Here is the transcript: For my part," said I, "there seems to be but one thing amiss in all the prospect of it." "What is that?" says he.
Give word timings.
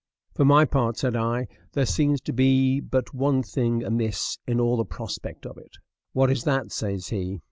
For 0.33 0.45
my 0.45 0.65
part," 0.65 0.97
said 0.97 1.15
I, 1.15 1.47
"there 1.73 1.85
seems 1.85 2.21
to 2.21 2.33
be 2.33 2.79
but 2.79 3.13
one 3.13 3.43
thing 3.43 3.83
amiss 3.83 4.39
in 4.47 4.59
all 4.59 4.75
the 4.77 4.83
prospect 4.83 5.45
of 5.45 5.59
it." 5.59 5.77
"What 6.13 6.31
is 6.31 6.43
that?" 6.45 6.71
says 6.71 7.09
he. 7.09 7.39